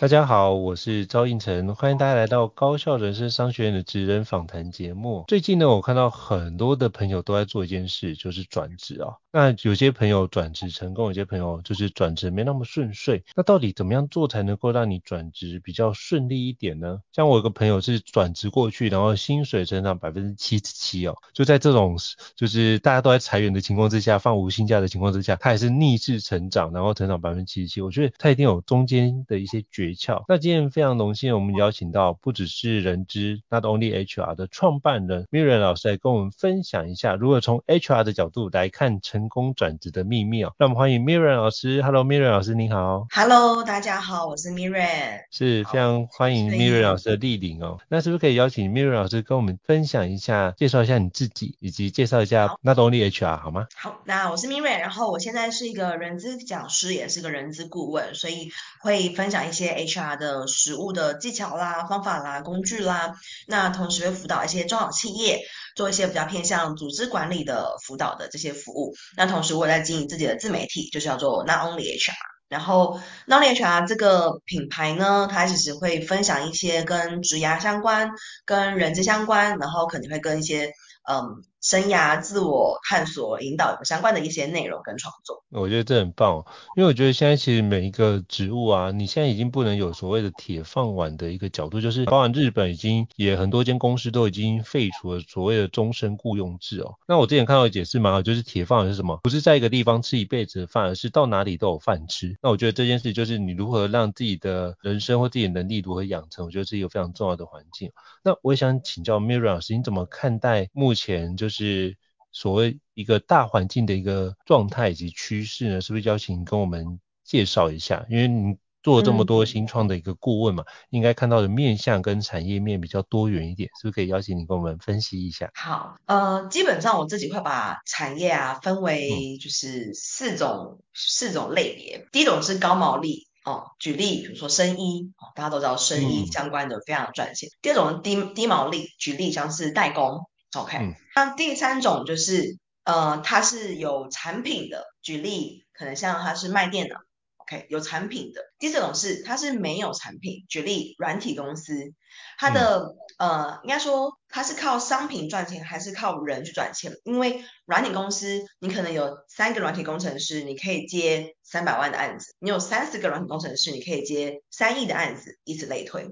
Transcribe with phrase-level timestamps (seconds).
[0.00, 5.26] 大家好，我是赵应成，欢迎大家来到高校人生商学院的职人访谈节目。
[5.28, 9.12] 最近呢，我看到很多的朋友都在做一件事，就是转职啊。
[9.32, 13.22] 那有些朋友转职成功，有些朋友就是转职没那么顺遂。
[13.36, 17.00] 那到底怎么样做才能够让你转职比较顺利一点呢？
[17.12, 21.96] 像我有个朋友是转职过去，然后薪水成长百分之七十七哦，就在这种
[22.34, 27.80] 就是大家都在裁员的情况之下，放无薪假的情况之下，他也是逆势成长，然后成长百分之七十七。
[27.80, 30.24] 我觉得他一定有中间的一些诀窍。
[30.26, 40.52] 那今天非常荣幸，我们邀请到不只是人资 Not Only HR 的创办人 Miriam 老师来跟我们分享一下，如何从 HR 的角度来看成功转职的秘密哦。
[40.56, 41.82] 让我们欢迎 Miriam 老师。
[41.82, 43.06] Hello，Miriam 老师，你好。
[43.10, 45.20] Hello，大家好，我是 Miriam。
[45.32, 47.78] 是非常欢迎 Miriam 老师的莅临哦。
[47.88, 53.66] 那是不是可以邀请 Miriam 老师跟我们分享一下，介绍一下你自己，以及介绍一下 Not Only HR 好吗？
[53.74, 58.50] 好，那我是 Miriam，然后我现在是一个人资讲师，也是个人资顾问，所以
[58.82, 59.80] 会分享一些。
[59.80, 63.14] HR 的实务的技巧啦、方法啦、工具啦，
[63.46, 65.40] 那同时会辅导一些中小企业，
[65.74, 68.94] 做一些比较偏向组织管理的辅导的这些服务。
[69.16, 72.12] 那同时我在经营自己的自媒体，就是叫做 Not Only HR。
[72.48, 78.10] 然后 Not Only HR 这个品牌呢，它其实会分享一些跟职涯相关、
[78.44, 80.72] 跟人资相关，然后可能会跟一些
[81.08, 81.44] 嗯。
[81.60, 86.44] 生涯自我探索引导有相关的一些内容跟创作，我觉得这很棒，
[86.74, 96.94] 因为我觉得现在其实每一个职务啊，你现在已经不能有所谓的铁饭碗的一个角度，就是包含日本已经也很多间公司都已经废除了所谓的终身雇佣制哦。
[97.06, 99.20] 那我之前看到的解释蛮好，就是铁饭碗是什么？
[99.22, 102.38] 不是在一个地方吃一辈子的饭，而是到哪里都有饭吃。
[102.42, 107.92] 那我觉得这件事就是你如何让自己的人生或自己的能力如何养成，我觉得是一个非常重要的环境。
[108.22, 111.49] 那我也想请教 Mira 老师，你怎么看待目前就？
[111.50, 111.96] 是
[112.32, 115.80] 所谓一个大环境的一个状态以及趋势呢？
[115.80, 118.06] 是不是邀请跟我们介绍一下？
[118.08, 125.50] 因为你做这么多新创的一个顾问嘛，嗯、应该看到的面向跟产业面比较多元一点，是不是可以邀请你跟我们分析一下？
[125.54, 132.06] 好，呃，基本上我自己会把产业啊分为就是四种、嗯、四种类别。
[132.10, 137.50] 第一种是高毛利哦，举例比如说生医哦，大家都知道生医相关的非常赚钱。
[137.50, 140.26] 嗯、第二种低低毛利，举例像是代工。
[140.56, 146.96] OK，、嗯、那第三种就是，呃，它是有产品的，举例可能像它是卖电脑
[147.36, 148.42] ，OK，有产品的。
[148.58, 151.92] 第四种是它是没有产品，举例软体公司，
[152.36, 156.92] 它的、嗯、呃，应该说它是靠商品赚钱，还是靠人去赚钱？
[157.04, 166.08] 因为软体公司你可能有三个软体工程师，你可以接三百万的案子；你有三十个软体工程师，你可以接三亿的案子，以此类推。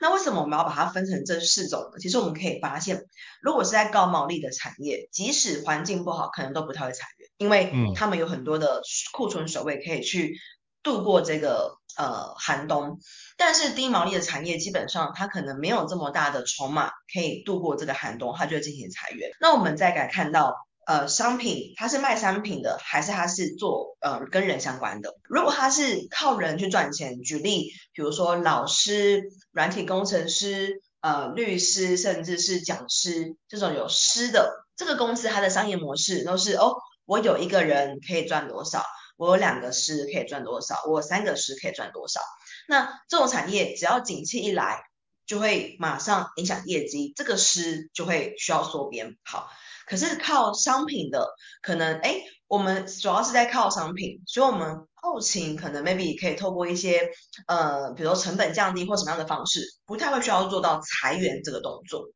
[0.00, 1.98] 那为什么我们要把它分成这四种呢？
[1.98, 3.04] 其实我们可以发现，
[3.42, 10.38] 如果是在高毛利的产业，即使环境不好，可能都不太会裁员，因为他们有很多的库存守卫可以去
[10.82, 12.98] 度过这个呃寒冬。
[13.36, 19.30] 但是低毛利的产业，基本上它可能没有这么大的筹码可以度过这个寒冬，它就会进行裁员。
[19.40, 20.54] 那我们再来看到。
[20.86, 25.14] 呃，商品它是卖商品的，还是它是做呃跟人相关的？
[25.24, 36.74] 如果它是靠人去赚钱，举例，比如说老师、软体工程师、呃律师，甚至是讲师这种有师的，这个公司它的商业模式都是哦，
[37.06, 38.84] 我有一个人可以赚多少，
[39.16, 42.20] 我有两个师可以赚多少，我有三个师可以赚多少。
[42.68, 44.82] 那这种产业只要景气一来，
[45.26, 49.16] 就会马上影响业绩，这个师就会需要缩编。
[49.24, 49.48] 好。
[49.86, 51.28] 可是靠商品的，
[51.62, 52.16] 可能哎，
[52.48, 57.10] 我们主要是在靠商品，所以我们后勤可能 maybe 可以透过一些
[57.46, 62.06] 呃，比如说成本降低或什么样的方式，不太会需要做到裁员这个动作。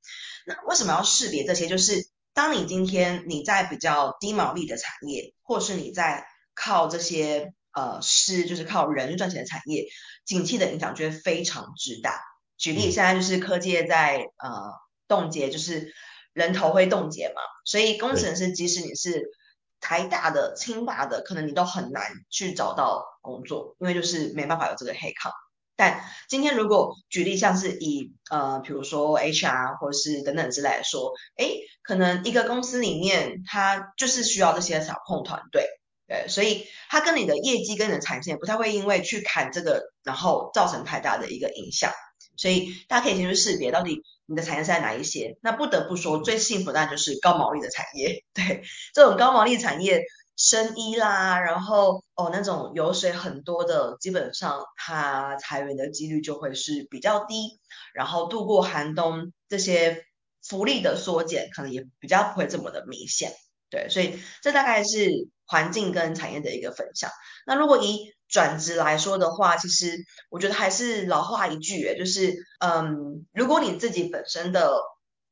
[0.46, 1.66] 那为什么要识别这些？
[1.66, 9.84] 就是当你今天你在比较低毛利的产业，或是你在靠这些呃是就是靠人赚钱的产业，
[10.24, 12.20] 景气的影响就会非常之大。
[12.56, 14.72] 举例现在就是科技在呃
[15.06, 15.92] 冻结，就是。
[16.38, 19.26] 人头会冻结嘛，所以工程师即使你是
[19.80, 25.32] 台大的、清大的，可能你都很难去找到工作，因为就是没办法有这个 headcount。
[25.76, 35.68] 但今天如果举例像是以呃，比如说 HR 或是等等之类来说，诶，可能一个公司里面它就是需要这些小控团队，
[36.08, 41.92] 对，所以它跟你的业绩跟你的产线不太会因为去砍这个，然后造成太大的一个影响。
[42.38, 45.36] 所以大家可以先去识别到底你的产业是在哪一些。
[45.42, 48.24] 那不得不说，最幸福的就是高毛利的产业。
[48.32, 48.62] 对，
[48.94, 50.02] 这种高毛利产业，
[50.36, 57.60] 生医啦，然后哦那种油水很多的，基本上它裁员的几率就会是比较低。
[57.92, 60.04] 然后度过寒冬，这些
[60.46, 63.32] 福利的缩减可能也比较不会这么的明显。
[63.70, 67.10] 对，所以这大概是环境跟产业的一个分享。
[67.44, 69.96] 那如果以转职来说的话，其实
[70.30, 74.70] 我觉得还是老话一句，就是嗯，如果你自己本身的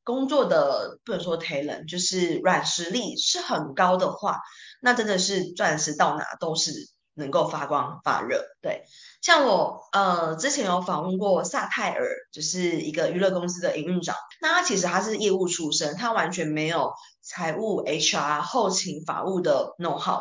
[0.03, 4.41] 工作的不能说 talent，就是软实力是很高的话，
[4.81, 6.73] 那真的是钻石到哪都是
[7.15, 8.45] 能够发光发热。
[8.63, 8.85] 对，
[9.21, 20.21] 像我呃之前有访问过萨泰尔，就是一个娱乐公司的营运长，那他其实他是业务出身，他完全没有财务、HR、后勤、法务的 know how，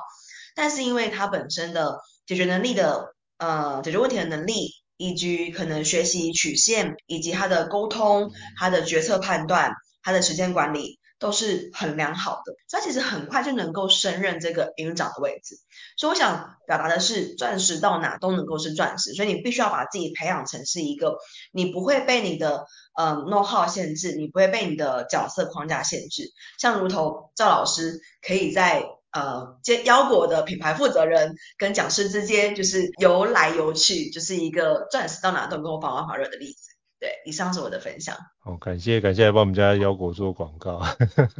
[0.56, 15.56] 但是因为他本身的解决能力的呃解决问题的能力，以及可能学习曲线，以及他的沟通、他的决策判断、他的时间管理都是很良好的，所以他其实很快就能够胜任这个营运长的位置。
[15.98, 21.18] 所以我想表达的是，钻石到哪都能够是钻石，所以你必须要把自己培养成是一个
[21.52, 26.32] 你不会被你的呃 know how 限制，你不会被你的角色框架限制。
[26.58, 28.84] 像如同赵老师可以在。
[29.16, 36.76] 呃，接腰果的品牌负责人跟讲师之间就是游来游去，就是一个钻石到哪都能够发光发热的例子。
[37.00, 38.18] 对，以上是我的分享。
[38.44, 40.82] 好，感谢感谢来帮我们家腰果做广告。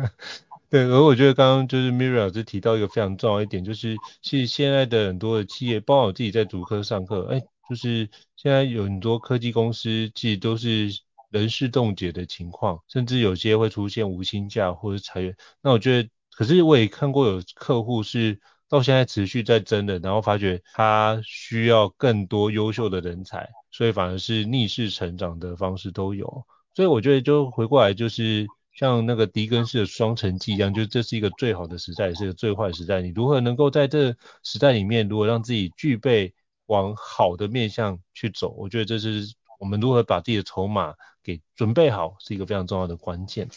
[0.72, 10.88] 对，而我觉得刚刚就是 Miriam 老师提到一个非常重要一点，就是其实现在的很多的企业，包括我自己在主科上课，哎，就是现在有很多科技公司其实都是
[11.30, 15.36] 人事冻结的情况，甚至有些会出现无薪假或者裁员。
[15.62, 16.10] 那我觉得。
[16.36, 26.46] 可是我也看过有客户是到现在持续在争的，然后发觉他需要更多优秀的人才，所以反而是逆势成长的方式都有。
[26.74, 33.02] 所以我觉得就回过来就是像那个狄更斯的双城记一样，就这是一个最好的时代，也是一个最坏的时代。
[33.02, 36.34] 你如何能够在这时代里面，如果让自己具备
[36.66, 38.50] 往好的面向去走？
[38.58, 39.26] 我觉得这是
[39.60, 40.96] 我们如何把自己的筹码。
[41.26, 43.50] 给准备好是一个非常重要的关键。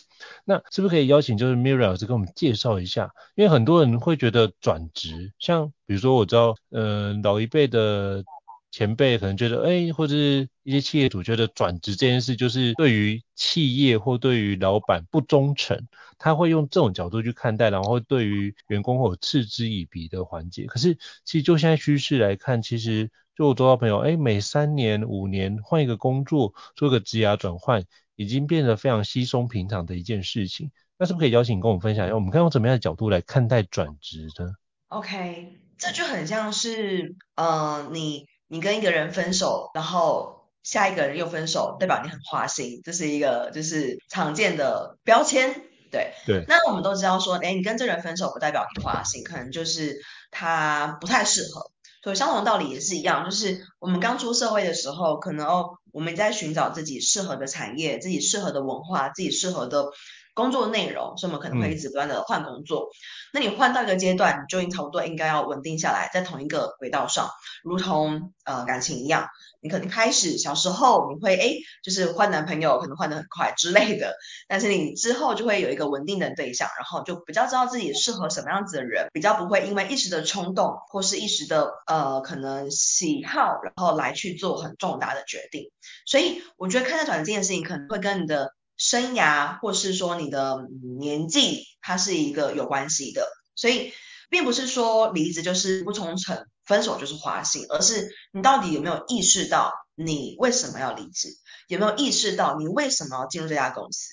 [0.46, 3.12] 那是不是可以邀请就是 Miriam 老师跟我们介绍一下？
[3.34, 8.24] 因为很多人会觉得转职，像比如说我知道，呃，老一辈的
[8.70, 15.88] 前辈可能觉得，哎，或者是一些企业主觉得转职这件事就是对于企业或对于老板不忠诚，
[16.18, 20.66] 他会用这种角度去看待，然后对于员工会有嗤之以鼻的环节。
[20.66, 20.94] 可是
[21.24, 23.10] 其实就现在趋势来看，其实。
[23.38, 27.84] 就我周遭朋友，哎，每三年、五年换一个工作，做个职涯转换，
[28.16, 30.72] 已经变得非常稀松平常的一件事情。
[30.98, 34.50] 那是不是可以邀请你跟我们分享一下，我们可以用怎么样的角度来看待转职呢
[34.88, 45.54] ？OK，这就很像是，呃，你你跟一个人分手，然后下一个人又分手，代表你很花心，这是一个就是常见的标签，
[45.90, 46.44] 对对。
[46.48, 49.96] 那我们都知道说，哎，你跟这人分手不代表你花心，可能就是
[50.30, 51.70] 他不太适合。
[52.00, 59.90] 所以相同道理也是一样，就是我们刚出社会的时候，可能哦，我们在寻找自己适合的产业、自己适合的文化、自己适合的
[60.38, 62.84] 工作内容，所以我们可能会一直不断的换工作。
[62.84, 62.94] 嗯、
[63.34, 67.28] 那你换到一个阶段，你就已经差不多应该要稳定下来，在同一个轨道上，
[67.64, 69.26] 如同呃感情一样。
[69.60, 74.14] 你可能开始小时候你会哎，就是换男朋友可能换的很快之类的，
[74.46, 85.72] 但是你之后就会有一个稳定的对象，然后就比较知道自己适合什么样子的人，比较不会因为一时的冲动或是一时的呃可能喜好，然后来去做很重大的决定。
[86.06, 90.66] 所以我觉得看待转职这件事情可能会跟你的生涯或是说你的
[90.98, 93.92] 年纪它是一个有关系的，所以
[94.30, 96.46] 并不是说离职就是不忠诚。
[96.64, 101.30] 分手就是花心，而是你到底有没有意识到你为什么要离职？
[101.66, 104.10] 有没有意识到你为什么要进入这家公司？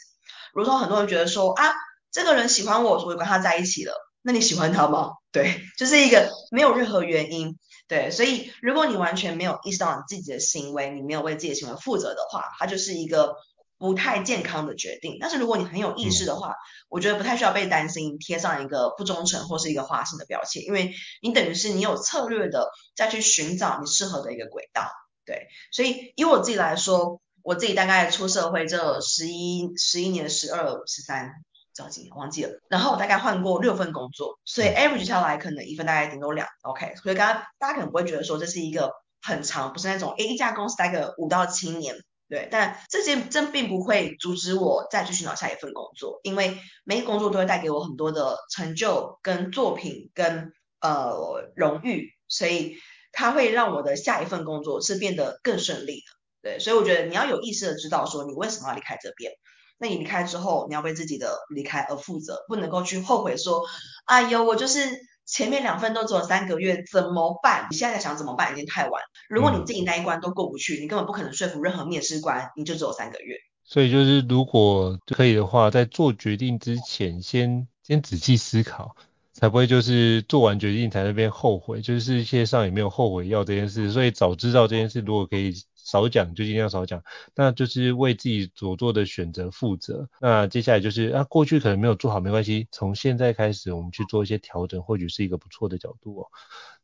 [0.54, 1.74] 如同很多人觉得说啊，
[2.14, 3.94] 这个人喜欢我，所以跟他在一起了。
[4.22, 5.10] 那你喜欢他吗？
[5.34, 7.60] 对，就是一个没有任何原因。
[7.90, 13.36] 对，所以如果你完全没有意识到你自己的行为，你没有为自己的行为负责的话，它就是一个。
[13.78, 16.56] 不太健康的决定，但是如果你很有意识的话，嗯、
[16.88, 24.90] 我觉得不太需要被担心贴上一个不忠诚或是一个花心的标签，因为你等于是你有策略的再去寻找你适合的一个轨道，
[25.26, 31.34] 对，所以以我自己来说，我自己大概出社会这十一十一年十二十三，
[31.74, 38.92] 着急忘记了，然后我大概换过六份工作，所以 average 下来可能一份大概顶多两，OK，所以刚刚大家可能不会觉得说这是一个
[39.22, 41.96] 很长，不是那种诶一家公司待个五到七年。
[42.28, 50.52] 对，但这些真并不会阻止我再去寻找下一份工作，因为每个工作都会带给我很多的成就、跟作品、跟
[50.82, 52.78] 呃荣誉，所以
[53.12, 56.04] 它会让我的下一份工作是变得更顺利的。
[56.42, 59.32] 对，所以我觉得你要有意识的知道说你为什么要离开这边。
[59.78, 63.62] 那你离开之后，你要为自己的离开而负责，不能够去后悔说，
[64.06, 64.80] 哎呦，我就是
[65.26, 67.68] 前面两份都只有三个月，怎么办？
[67.70, 69.02] 你现在想怎么办已经太晚。
[69.30, 73.36] 如果你自己那一关都过不去，你根本不可能说服任何面试官，你就只有三个月。
[73.64, 78.96] 所以就是如果可以的话，在做决定之前先，先先仔细思考，
[79.34, 81.82] 才不会就是做完决定才在那边后悔。
[81.82, 85.54] 就是世界上也没有后悔药这件事，所以早知道这件事，如果可以。
[85.86, 87.02] 少讲就尽量少讲，
[87.36, 90.10] 那就是为自己所做的选择负责。
[90.20, 96.28] 那接下来就是啊，过去可能没有做好没关系，从现在开始我们去做一些调整，或许是一个不错的角度哦。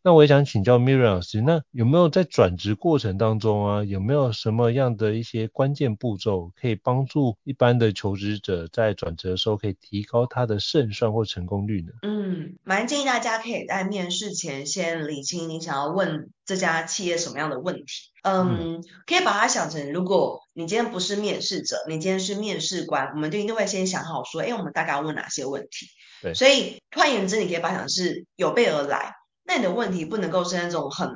[0.03, 11.91] 那我也想请教 Miriam 老师，那有没有在转职过程当中啊，有没有什么样的一些关键步骤，可以帮助一般的求职者在转职的时候可以提高他的胜算或成功率呢？
[12.01, 18.11] 嗯，蛮建议大家可以在面试前先理清你想要问这家企业什么样的问题。
[18.23, 25.87] 嗯，嗯可以把它想成，如果你今天不是面试者，你今天是面试官，我们就一定会先想好说，哎，我们大概要问哪些问题。
[26.23, 29.15] 对，所以换言之，你可以把它想是有备而来。
[29.43, 31.09] 那你的问题不能够是那种很，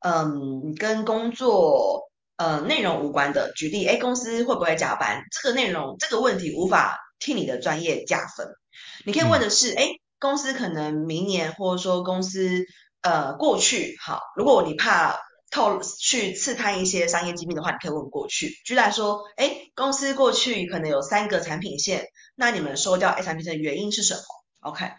[0.00, 3.52] 嗯，跟工作呃内容无关的。
[3.54, 5.22] 举例，哎，公司会不会加班？
[5.30, 8.48] 这个内容这个问题无法替你的专业加分。
[9.04, 12.64] 你可以问的是，哎、嗯，公司可能明年或者说公司
[13.02, 18.48] 呃过去好，如果你怕透去刺探一些商业机密的话，你可以问过去。
[18.64, 24.20] 举例来说，哎，公司过去可能有三个产品线，那你们收掉 A 产品线的原因是什么
[24.60, 24.90] ？OK。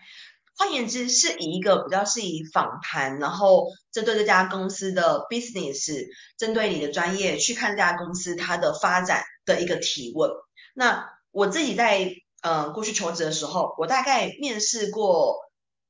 [0.58, 10.32] 换言之，是以一个比较是以访谈，然后针对这家公司的 business，针对你的专业去看这家公司它的发展的一个提问。
[10.74, 12.12] 那我自己在
[12.42, 15.36] 呃过去求职的时候，我大概面试过，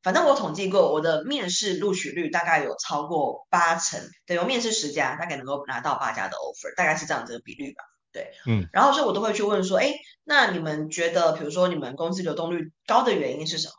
[0.03, 7.83] 反正我统计过，我的面试录取率大概有超过八成，对，我面试十家，大概能够拿到八家的 offer，大概是这样子的比率吧。
[8.11, 9.93] 对，嗯，然后所以我都会去问说，哎，
[10.23, 13.73] 那你们觉得，比如说你们公司流动率高的原因是什么？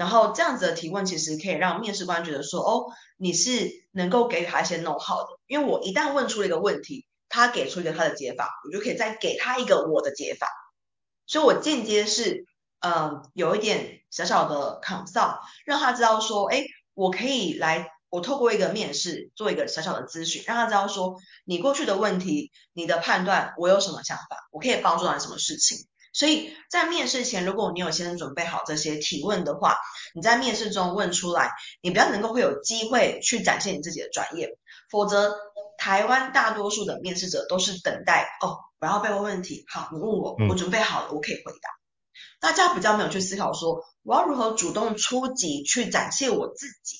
[0.00, 2.86] 然后这样子的提问其实可以让面试官觉得说，哦，
[3.18, 10.48] 你是能够给予他一些 know how 的，因为我一旦问出了一个问题，他给出一个他的解法，我就可以再给他一个我的解法，
[11.26, 12.46] 所以我间接是，
[12.80, 16.64] 嗯，有一点小小的 consult，让他知道说，哎，
[16.94, 25.86] 我可以来，我透过一个面试做一个小小的咨询，让他知道说，你过去的问题，你的判断，我有什么想法，我可以帮助到你什么事情。
[26.12, 29.76] 所以在面试前，如果你有先准备好这些提问的话，
[30.14, 31.50] 你在面试中问出来，
[31.82, 34.48] 你比较能够会有机会去展现你自己的专业。
[34.90, 35.36] 否则，
[35.78, 41.70] 台湾大多数的面试者都是等待哦，我要被问问题，好，你问我，我准备好了，我可以回答。
[42.40, 46.96] 大家比较没有去思考说，我要如何主动出击去展现我自己。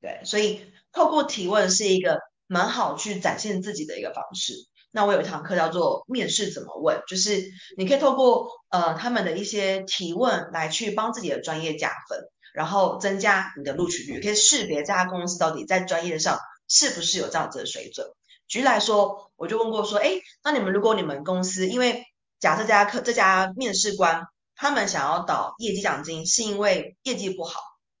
[0.00, 4.52] 对，所以透过提问是一个蛮好去展现自己的一个方式。
[4.96, 7.42] 那我有一堂课叫做面试怎么问，就是
[7.76, 12.20] 你可以透过呃他们的一些提问来去帮自己的专业加分，
[12.54, 18.06] 然后增加你的录取率，可以识别这家公司到底在专业上是不是有这样子的水准。
[18.46, 20.12] 举例来说，我就问过说，哎，
[20.44, 22.04] 那你们如果你们公司，因为
[22.38, 24.22] 假设这家课这家面试官
[24.54, 27.58] 他们想要导业绩奖金，是因为业绩不好，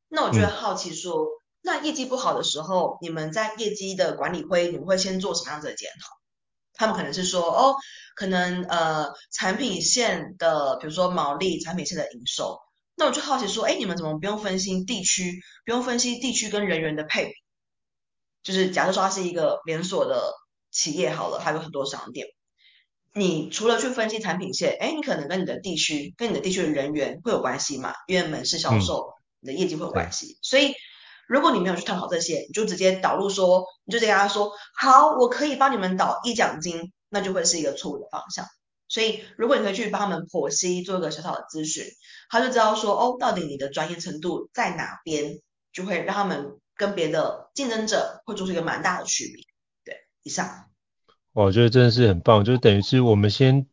[0.08, 1.26] 那我就会好奇说，嗯、
[1.62, 6.23] 那业绩不好的时候，你们在业绩的管理会，你们会先做什么样子的检讨？
[6.74, 7.76] 他们可能是说，哦，
[8.16, 12.58] 可能呃产品线的，比如说毛利，产品线的营收。
[12.96, 17.32] 那我就好奇说，哎，你们怎么不用分析地区，不用分析地区跟人员的配比？
[18.42, 20.32] 就是假设说它是一个连锁的
[20.70, 22.26] 企业好了，它有很多商店。
[23.12, 27.94] 你除了去分析产品线，哎，你可能跟你的地区，跟你的地区的人员会有关系嘛？
[28.06, 30.74] 因为门市销售，你的业绩会有关系，所以。
[31.28, 38.44] 如果你没有去探讨这些，你就直接导入说，你就直接跟他说，好，我可以帮你们导一奖金，那就会是一个错误的方向。
[38.88, 41.84] 所以，如果你可以去帮他们剖析，做一个小小的咨询，
[42.28, 45.40] 他就知道说，哦，到底你的专业程度在哪边，
[45.72, 49.42] 就会让他们跟别的竞争者会做出一个蛮大的区别。
[49.84, 50.66] 对，以上。
[51.32, 53.66] 我觉得真的是很棒，就等于是我们先。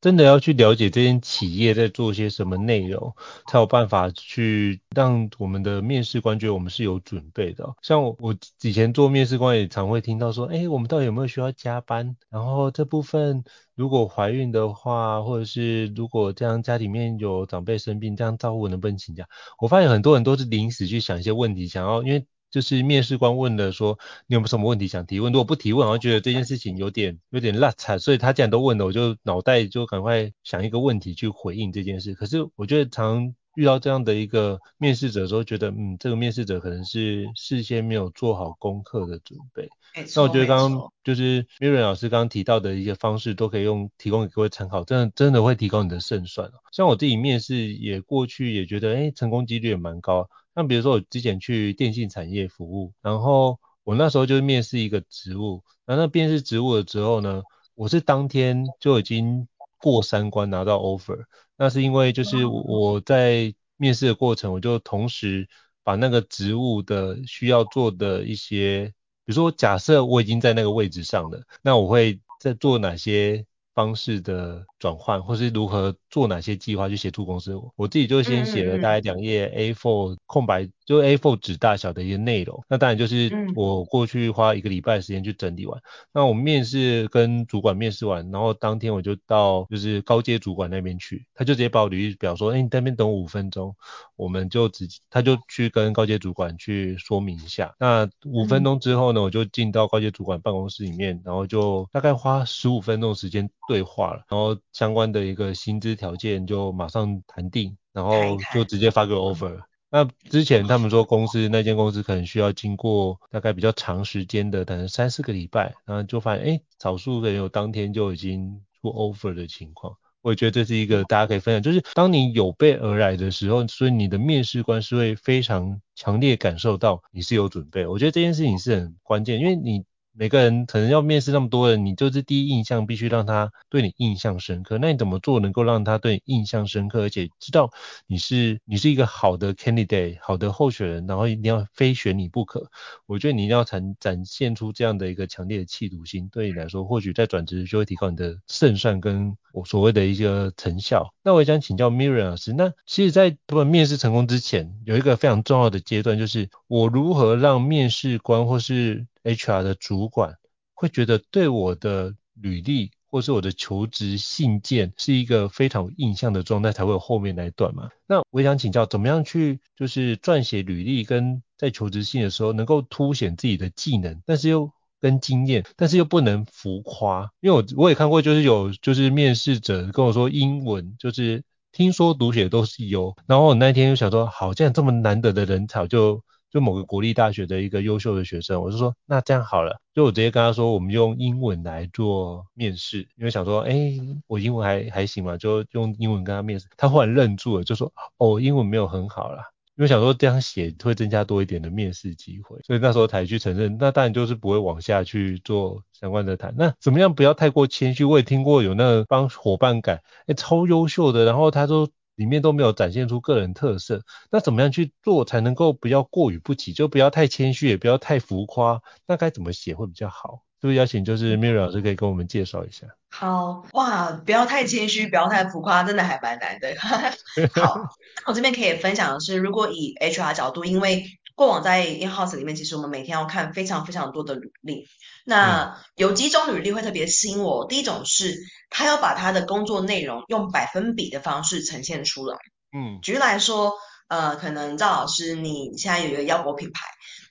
[0.00, 3.14] 真的要去了解这间企业在做些什么内容，
[3.48, 7.74] 才有办法去让我们的面试官觉得我们是有准备的。
[7.82, 12.16] 像我，我以前做面试官也常会听到说，哎，我们到底有没有需要加班？
[12.30, 13.42] 然后这部分
[13.74, 19.26] 如果怀孕的话，或者是如果这样家里面有长辈生病，这样照顾能不能请假？
[19.58, 22.24] 我发现很多人都是临时去想一些问题，想要因为。
[22.50, 25.32] 就是面试官问的说，你有没有什么问题想提问？
[25.32, 32.14] 如果不提问，好像觉得这件事情有点有点落差，所以他既然都问了，我就脑袋就赶快想一个问题去回应这件事。
[32.14, 39.68] 可是我觉得常遇到这样的一个面试者的时候，觉得嗯，这个面试者可能是事先没有做好功课的准备。
[40.14, 46.48] 那我觉得刚刚就是 Miriam 老师刚刚提到的一些方式，都可以用提供给各位参考，真的真的会提高你的胜算。
[46.72, 50.28] 像我自己面试也过去也觉得，哎，成功几率也蛮高。
[50.58, 57.44] 像比如说我之前去电信产业服务，然后我那时候就是面试一个职务，然后那面试职务了之后呢，
[57.76, 59.46] 我是当天就已经
[59.80, 61.26] 过三关拿到 offer。
[61.56, 65.48] 那是因为就是我在面试的过程，我就同时
[65.84, 68.92] 把那个职务的需要做的一些。
[69.24, 77.54] 比如说，假设我已经在那个位置上了，那我会在做哪些方式的转换，或是如何做哪些计划去协助公司？
[77.76, 80.68] 我自己就先写了大概两页 A4 空白。
[80.88, 85.78] 就 A4 纸大小的一些内容，那当然就是我过去花一个礼拜的时间去整理完。
[85.78, 85.82] 嗯、
[86.14, 93.76] 那我面试跟主管面试完，然后当天我就到就是高阶主管那边去，他就直接把我履历表说，哎、欸，你在那边等我五分钟，
[94.16, 97.74] 我们就直接他就去跟高阶主管去说明一下。
[97.78, 108.14] 那五分钟之后呢，我就进到高阶主管办公室里面，然后就大概花十五分钟时间对话了，然后相关的一个薪资条件就马上谈定，然后
[108.52, 109.60] 就直接发个 offer。
[109.90, 119.96] 那之前他们说公司那间公司可能需要经过大概比较长时间的，可能三四个礼拜，然后就发现，哎，少数人有当天就已经出 offer 的情况。
[120.20, 127.86] 我也觉得这是一个大家可以分享，就是当你有备而来的时候，所以你的面试官是会非常强烈感受到你是有准备。
[127.86, 129.84] 我觉得这件事情是很关键，因为你。
[130.18, 134.76] 每个人可能要面试那么多人，你就是第一印象必须让他对你印象深刻。
[134.76, 137.70] 那你怎么做能够让他对你印象深刻，而且知道
[138.08, 142.68] 你是你是一个好的 candidate，好的候选人，然后一定要非选你不可。
[143.06, 151.14] 我觉得你一定要展展现出这样的一个强烈的企图心，对你来说，或许在转职就会提高你的胜算跟我所谓的一个成效。
[151.22, 160.36] 那我也想请教 Miriam 老师，那其实，在不面试成功之前，有一个非常重要的阶段，就是我如何让面试官或是 HR 的主管
[160.74, 167.88] 会觉得对我的履历或是我的求职信件是一个非常有印象的状态，才会有后面那一段嘛？
[168.06, 177.30] 那我想请教，怎么样去就是撰写履历跟在求职信的时候能够凸显自己的技能，但是又跟经验，但是又不能浮夸？
[177.40, 186.22] 因为我我也看过，就是有就是面试者跟我说英文就是听说读写都是有，然后我那天就想说，好，这样这么难得的人才就。
[186.50, 196.66] 就某个国立大学的一个优秀的学生，我就说那这样好了，就我直接跟他说，我们用英文来做面试，因为想说，哎、我英文还还行嘛，就用英文跟他面试。
[196.76, 199.42] 他忽然愣住了，就说，哦，英文没有很好啦，
[199.76, 203.76] 因为想说这样写会增加多一点的面试机会，所以那时候才去承认。
[203.78, 206.54] 那当然就是不会往下去做相关的谈。
[206.56, 208.04] 那怎么样不要太过谦虚？
[208.04, 211.88] 我也听过有那帮伙伴改，哎、超优秀的，然后他说。
[212.18, 220.42] 里面都没有展现出个人特色，那怎么样去做才能够不要过于不及，就不要太谦虚，也不要太浮夸，那该怎么写会比较好？
[220.60, 222.88] 是不是邀请就是 Miriam 老师可以跟我们介绍一下？
[223.10, 226.74] 好哇，不要太谦虚，不要太浮夸，真的还蛮难的。
[227.54, 227.80] 好，
[228.26, 231.04] 我这边可以分享的是，如果以 HR 角度，因为
[231.38, 234.88] 过往在 in-house 里面，其实我们每天要看非常非常多的履历。
[235.24, 237.64] 那有几种履历会特别吸引我。
[237.68, 238.36] 第一种是
[238.70, 242.36] 他要把他的工作内容用百分比的方式呈现出来。
[242.72, 243.72] 嗯，举例来说，
[244.08, 246.80] 呃，可能赵老师你现在有一个腰果品牌，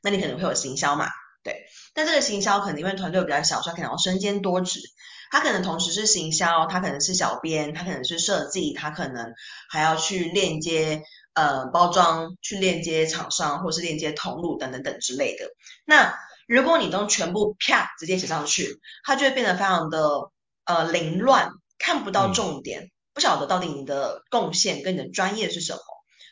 [0.01, 1.09] 那你可能会有行销嘛，
[1.43, 1.65] 对。
[1.93, 4.79] 但这个行销可能因为团队比较小，所以可能要身兼多职。
[5.31, 9.33] 他可能同时是行销，他可能是小编，他可能是设计，他可能
[9.69, 11.03] 还要去链接。
[11.33, 15.45] 呃，包装去链接厂商，或是链接通路等等等之类的。
[15.85, 20.31] 那如果你都全部啪直接写上去，它就会变得非常的
[20.65, 25.79] 呃凌乱，看不到重点，嗯、不晓得到底你的贡献跟你的专业是什么。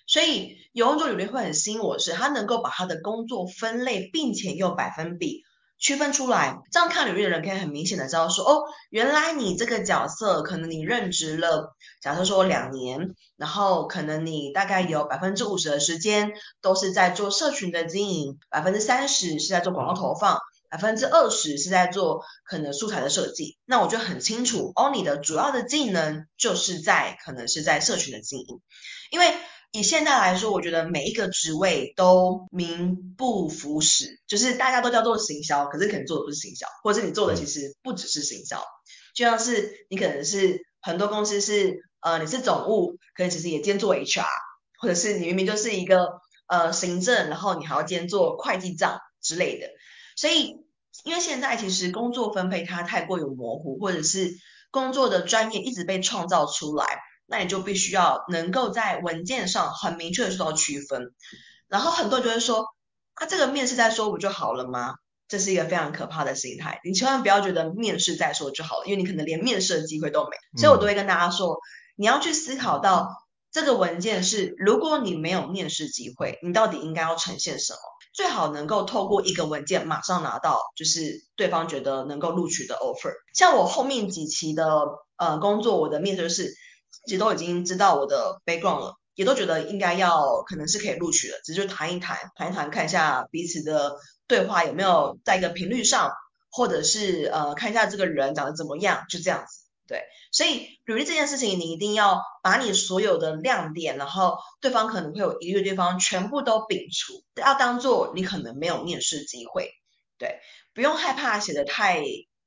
[0.08, 5.44] 所以有一种履历会很吸引我是，他能够把他的工作分类，并且用百分比。
[5.78, 23.58] 区分出来，这样看履历的人可以很明显的知道说，哦，原来你这个角色可能你任职了，假设说两年，然后可能你大概有百分之五十的时间都是在做社群的经营，百分之三十是在做广告投放，百分之二十是在做可能素材的设计。
[23.66, 28.62] 那我就很清楚，哦，你的主要的技能就是在可能是在社群的经营，
[29.12, 29.34] 因为。
[29.76, 38.64] 以现在来说，我觉得每一个职位都名不符实，就是大家都叫做行销，可是可能做的不是行销，或者是你做的其实不只是行销，
[39.14, 44.24] 就像是你可能是很多公司是呃你是总务，可能其实也兼做 HR，
[44.80, 49.68] 或者是你明明就是一个呃行政，然后你还要兼做会计账之类的。
[50.16, 50.56] 所以
[51.04, 54.32] 因为现在其实工作分配它太过于模糊，或者是
[54.72, 56.86] 工作的专业一直被创造出来。
[57.28, 61.14] 那你就必须要能够在文件上很明确的做到区分。
[61.68, 62.66] 然后很多人就会说，
[63.14, 64.96] 啊，这个面试再说不就好了吗？
[65.28, 70.30] 这是一个非常可怕的心态，你千万不要觉得面试再说就好了，因为你可能连面试的机会都没。
[70.60, 71.58] 所以我都会跟大家说，
[71.96, 73.10] 你要去思考到
[73.52, 77.80] 这个文件是，如果你没有面试机会，你到底应该要呈现什么？
[78.14, 83.12] 最好能够透过一个文件马上拿到，就是对方觉得能够录取的 offer。
[83.34, 84.86] 像我后面几期的
[85.18, 86.54] 呃工作，我的面试是
[87.06, 96.12] 其实都已经知道我的 background 了，也都觉得应该要可能是可以录取的，只是就谈一谈，谈一谈看一下彼此的对话有没有在一个频率上，
[96.52, 99.66] 或者是呃看一下这个人长得怎么样，就这样子。
[99.88, 109.70] 对，所以履历这件事情，你一定要把你所有的亮点，然后对方可能会有疑虑的地方，全部都摒除，要当做你可能没有面试机会。
[110.18, 110.40] 对，
[110.74, 112.04] 不用害怕写的太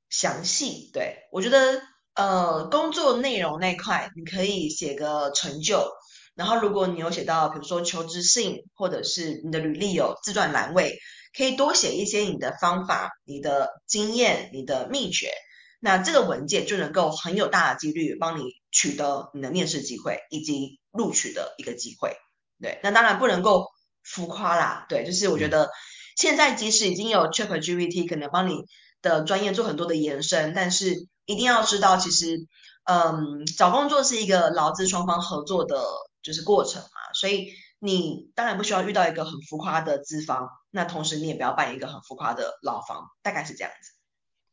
[0.09, 0.89] 详细。
[0.91, 1.81] 对，我觉得
[2.19, 5.89] 呃工作内容那块，你可以写个成就，
[6.35, 10.99] 然后如果你有写到，比如说求职信，或者是你的履历有自传栏位，
[11.37, 15.31] 可以多写一些你的方法、你的经验、你的秘诀。
[15.79, 22.17] 那这个文件就能够很有大的几率帮你取得你的面试机会以及录取的一个机会。
[22.61, 23.67] 对，那当然不能够
[24.03, 24.85] 浮夸啦。
[24.89, 25.69] 对，就是我觉得
[26.17, 28.65] 现在即使已经有 ChatGPT 可能帮你
[29.01, 32.47] 的专业做很多的延伸，但是一定要知道，其实
[32.85, 35.79] 嗯，找工作是一个劳资双方合作的，
[36.23, 37.13] 就是过程嘛。
[37.13, 43.91] 所以你当然不需要遇到一个很浮夸的资方，那同时你也不要办一个很浮夸的劳方，大概是这样子。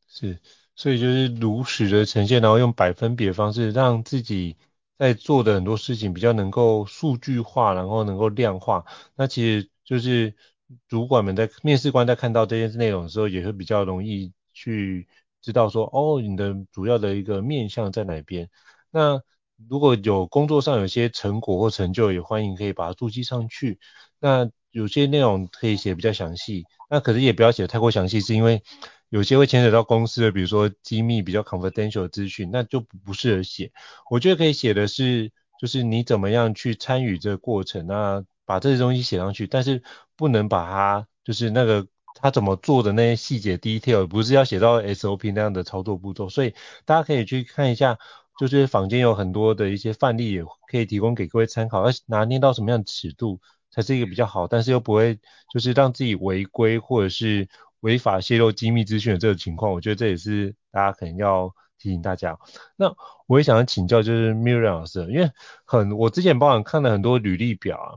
[0.07, 0.39] 是。
[0.75, 4.55] 所以就是如实的呈现，然后用百分比的方式，让自己
[4.99, 8.85] 在做的很多事情比较能够数据化，然后能够量化。
[9.15, 10.35] 那其实就是
[10.87, 15.07] 主管们在面试官在看到这些内容的时候，也会比较容易去
[15.47, 18.49] 知道说，哦，你的主要的一个面向在哪边。
[18.91, 19.21] 那
[19.69, 23.79] 如果有工作上有些成果或成就，也欢迎可以把它注记上去。
[24.19, 28.61] 那有些内容可以写比较详细，那可是也不要写太过详细，是因为。
[29.09, 33.71] 有些会牵扯到公司的，比如说机密比较 confidential 的资讯，那就不适合写。
[34.11, 35.31] 我觉得可以写的是，
[35.61, 39.81] 就是你怎么样去参与这个过程，那把这些东西写上去，但是
[40.17, 41.87] 不能把它就是那个
[42.21, 46.29] 他怎么做的那些细节 detail，不是要写到 SOP 那样的操作步骤。
[46.29, 46.53] 所以
[46.85, 47.97] 大家可以去看一下，
[48.39, 53.39] 就是坊间有很多的一些范例，也可以提供给各位参考，要拿捏到什么样的尺度
[53.71, 55.19] 才是一个比较好，但是又不会
[55.51, 57.47] 就是让自己违规或者是。
[57.81, 62.35] 违法泄露机密资讯的这个情况，我觉得这也是大家可能要提醒大家。
[62.75, 62.91] 那
[63.27, 65.29] 我也想要请教，就是 Miriam 老师，因为
[65.63, 67.89] 很我之前包含看了很多履历表啊，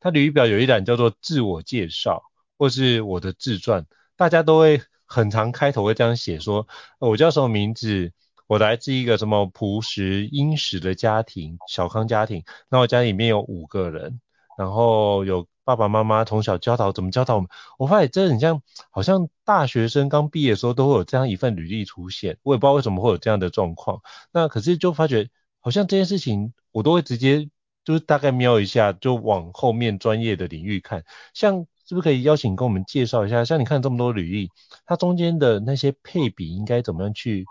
[0.00, 2.24] 他履历表有一栏叫做自我介绍
[2.60, 6.68] 或是我的自传，大家都会很常开头会这样写说，
[6.98, 8.12] 我叫什么名字，
[8.46, 14.20] 我来自一个什么朴实殷实的家庭，小康家庭，那我家里面有五个人，
[14.58, 15.46] 然后有。
[15.62, 24.00] 爸爸妈妈从小教导怎么教导我们，我发现这很像，好像大学生刚毕业的时候都会有这样一份履历出现，我也不知道为什么会有这样的状况。
[24.32, 25.28] 那可是就发觉，
[25.60, 27.48] 好像这件事情我都会直接
[27.84, 31.04] 就是大概瞄一下，就往后面专业的领域看。
[31.34, 33.44] 像是不是可以邀请跟我们介绍一下？
[33.44, 34.50] 像你看这么多履历，
[34.86, 37.44] 它中间的那些配比应该怎么样去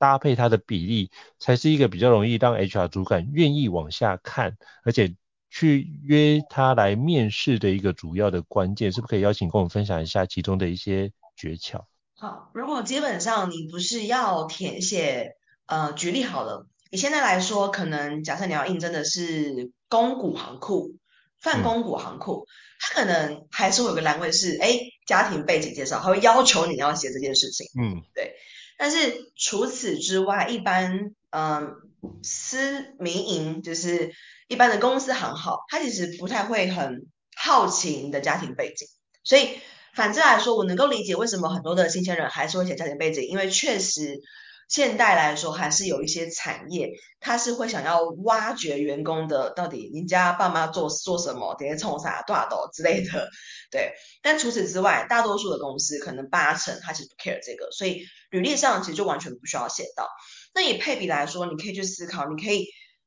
[0.00, 5.14] 搭配它的比例，才是一个比较容易让 HR 主管愿意往下看，而且。
[5.54, 11.82] 去约他来面试的一个主要的关键，是不是可以邀请跟我们分享一下其中的一些诀窍？
[12.16, 20.96] 好，如果基本上你不是要填写，呃，举例好了，你现在来说，可能假设你要应征的是公股行库、
[21.38, 22.46] 泛公股行库，
[22.82, 27.68] 他、嗯、可能还是会有个栏位是，哎，家庭背景介绍，他会要求你要写这件事情。
[27.80, 28.34] 嗯，对。
[28.76, 31.76] 但是除此之外，一般，嗯、呃，
[32.22, 34.12] 私民营就是。
[34.48, 38.86] 一般的公司行号，他其实不太会很好奇你的家庭背景，
[39.24, 39.48] 所以
[39.94, 44.20] 反之来说，我能够理解为什么很多的新鲜人还是会写家庭背景，因为确实
[44.72, 53.28] 现代来说还是有一些产业，他是会想要挖掘员工的到底您家爸妈做做什么，这些冲啥多少多之类的，
[53.70, 53.92] 对。
[54.22, 60.08] 但除此之外，大多数的公司可能八成他其实不 care 这个，所以履历上其实就完全不需要写到。
[60.54, 62.66] 那以配比来说，你可以去思考，你可以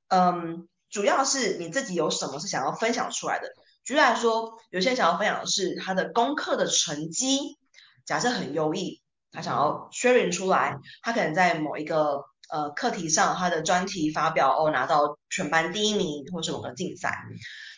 [0.09, 0.67] 嗯。
[0.87, 3.49] 主要是你自己有什么是想要分享出来的。
[3.83, 7.57] 举例来说，有些人想要分享的是他的功课的成绩，
[8.05, 9.01] 假设很优异，
[9.35, 17.15] 他想要 sharing 出来，他可能在某一个呃课题上，他的专题发表哦拿到全班第一名，或是某个竞赛。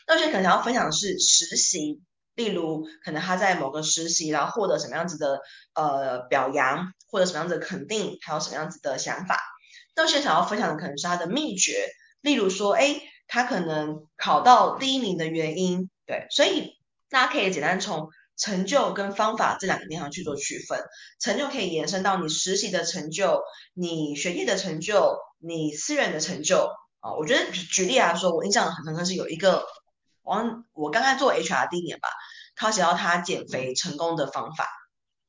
[0.07, 2.01] 那有些可能想要分享的是实习，
[2.35, 5.41] 例如可能他在某个实习然后获得什么样子的
[5.73, 9.41] 呃表扬，获得什么样子的肯定，还有什么样子的想法。
[9.95, 11.89] 那有些想要分享的可能是他的秘诀。
[12.21, 16.73] 例如说，哎，他可能考到第一名的原因，对，所以
[17.09, 20.79] 大家可以简单从成就跟方法这两个面向去做区分。
[21.19, 23.41] 成就可以延伸到你实习的成就、
[23.73, 26.69] 你学业的成就、你私人的成就
[26.99, 27.13] 啊。
[27.15, 29.65] 我觉得举例来说，我印象很深刻是有一个，
[30.21, 32.09] 我我刚刚做 HR 第一年吧，
[32.55, 34.67] 他写到他减肥成功的方法，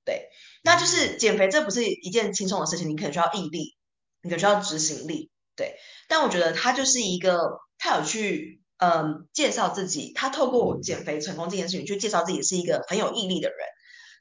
[0.04, 0.28] 对，
[0.62, 3.76] 那就是减肥这不是一件轻松的事情，你可能需要毅力，
[4.22, 5.30] 你可能需要执行力。
[5.56, 5.76] 对，
[6.08, 7.38] 但我觉得他就是一个，
[7.78, 13.58] 他有去嗯介绍自己，他透过减肥成功这件事情去介绍自己是一个很有毅力的人，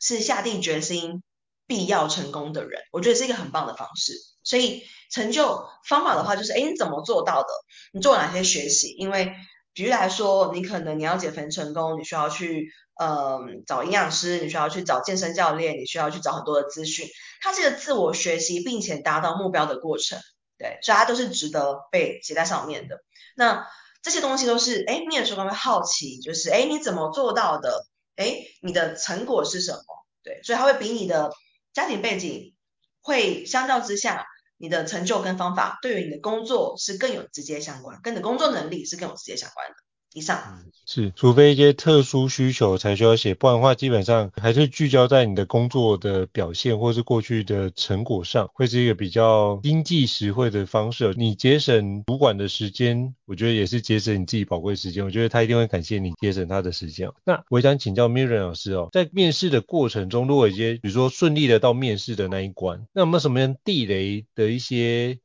[0.02, 1.24] 是下定决心
[1.68, 4.14] 必要成功的人，我觉得是一个很棒的方式。
[4.44, 7.50] 所以成就方法的话，就是哎你怎么做到的？
[7.94, 8.88] 你做了哪些学习？
[8.98, 9.34] 因为
[9.74, 17.08] 举例来说，你可能你要减肥成功，你需要去嗯找营养师，你需要去找健身教练，你需要去找很多的资讯，
[17.42, 20.20] 它是一个自我学习并且达到目标的过程。
[20.58, 23.02] 对，所以它都是值得被写在上面的。
[23.36, 23.68] 那
[24.08, 27.86] 这些东西都是，哎，面试官会好奇，就是，哎，你怎么做到的？
[28.16, 29.84] 哎，你的成果是什么？
[30.24, 31.30] 对，所以他会比你的
[31.74, 32.56] 家庭背景
[33.02, 39.76] 会相较之下，你的成就跟方法对于你的工作是更有直接相关，跟你的工作能力是更有直接相关的。
[40.18, 51.14] 以上、是，除非一些特殊需求才需要写，不然的话基本上还是聚焦在你的工作的表现或是过去的成果上，会是一个比较经济实惠的方式。
[51.16, 55.06] 你节省主管的时间，我觉得也是节省你自己宝贵时间。
[55.06, 57.12] 我觉得他一定会感谢你节省他的时间。
[57.24, 65.20] 那我想请教 Miriam 老师哦，在面试的过程中，如果一些比如说顺利的到面试的那一关，那有没有什么样地雷的一些？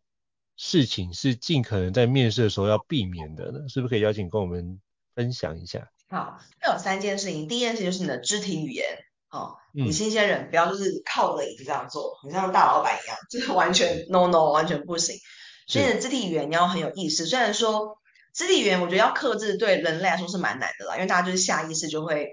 [0.57, 4.81] 事情是尽可能在面试的时候要避免的呢，是不是可以邀请跟我们
[5.15, 5.91] 分享一下？
[6.09, 8.87] 好，那有三件事情，第一件事就是你的肢体语言，
[9.31, 15.17] 哦，嗯、你新鲜人不要就是靠着椅子这样做，你像大老板一样，就是完全 no no 完全不行。
[15.67, 17.99] 所以你的肢体语言你要很有意识，虽然说
[18.35, 22.29] 肢体语言我觉得要克制对人类来说是蛮难的啦，因为大家就是下意识就会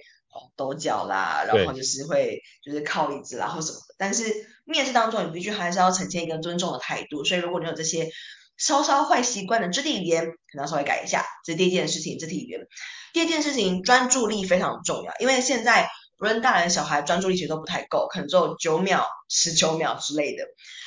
[0.56, 4.48] 抖脚啦，然后就是会就是靠椅子啦或什么的，但是。
[4.70, 8.12] 面试当中，你必须还是要呈现一个尊重的态度，所以如果你有这些
[8.56, 11.26] 稍稍坏习惯的肢体语言，可能要稍微改一下。
[11.44, 12.68] 这是第一件事情，肢体语言。
[13.12, 15.90] 第二件事情，专注力非常重要，因为现在
[16.20, 20.44] 无论大人小孩专注力其实都不太够，可能只有九秒、十九秒之类的。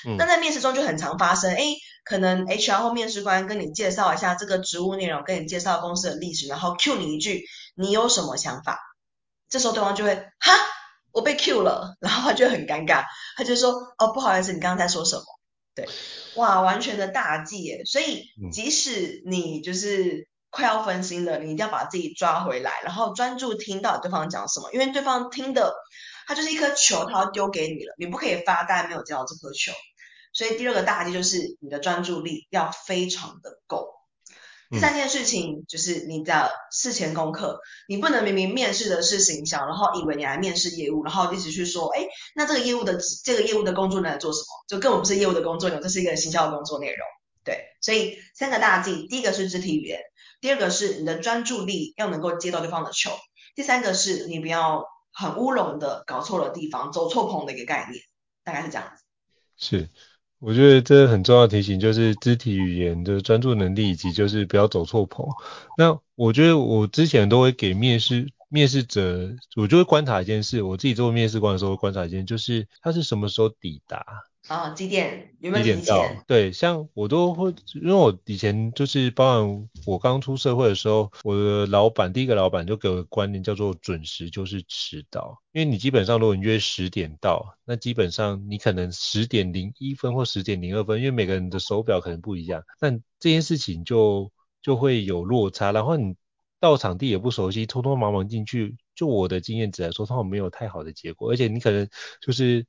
[0.07, 0.17] 嗯。
[0.17, 1.65] 那在面试中就很常发生，哎，
[2.05, 7.43] 可能 HR 或面试官跟你介绍一下这个职务内容，跟你介绍公司的历史，然后 cue 你一句，
[7.75, 8.79] 你有什么想法？
[9.53, 10.53] 这时候对方就会哈。
[11.12, 13.05] 我被 Q 了， 然后他就很尴尬，
[13.37, 15.23] 他就说：“哦，不好意思，你刚刚在说什么？”
[15.77, 15.87] 对，
[16.37, 17.83] 哇，完全的大忌耶！
[17.85, 25.75] 所以即使你就是快要分心了，你一定要把自己抓回来，然后专注听到对方讲什么，因为对方听的
[26.27, 29.73] 他就是一颗球，他要丢给你了，你不可以发呆没有接到这颗球。
[30.33, 33.87] 所以第二个大忌就是你的专注力要非常的够。
[34.73, 44.47] 第三件事情就是你的事前功课，你不能明明面试的是行销，然后以为你来面试业务，然后一直去说，哎，那这个业务的这个业务的工作能来做什么？
[44.67, 47.07] 就根本不是业务的工作内容，这是一个行销的工作内容。
[47.45, 50.01] 对，所以三个大忌，第一个是肢体语言，
[50.41, 53.11] 第二个是你的专注力要能够接到对方的球，
[53.55, 58.03] 第三个是你不要很乌龙的搞错了地方，走错棚的一个概念，
[58.43, 59.05] 大概是这样子。
[59.59, 59.91] 是。
[60.45, 65.25] 我觉得这很重要提醒就是肢体语言的专注能力，以及就是不要走错棚。
[65.79, 74.05] 那我觉得我之前都会给面试面试者，我就会观察一件事，我自己做面试官的时候会观察一件，就是他是什么时候抵达。
[74.49, 75.31] 啊、哦，几点？
[75.39, 76.05] 有没有几点到？
[76.27, 85.41] 对，像我都会，因为我以前就是，包含我刚出社会的时候，我的老板第一个老板就给我个观念叫做准时就是迟到。
[85.53, 95.71] 因为你基本上如果你约十点到，那基本上你可能十点零一分或十点零二分，因为每个人的手表可能不一样，但这件事情就就会有落差。
[95.71, 96.17] 然后你
[96.59, 101.89] 到场地也不熟悉，匆匆忙忙进去，就我的经验值来说，通常没有太好的结果，而且你可能
[102.21, 102.67] 就是。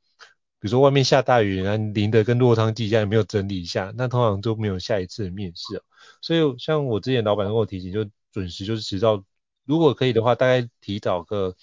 [0.63, 5.83] 比如说外面下大雨，然后淋得跟落汤鸡一样，也没有整理一下，那通常就没有下一次的面试。
[6.21, 9.25] 所以像我之前老板跟我提醒，就准时就是迟到，
[9.65, 11.57] 如果可以的话，大概提早个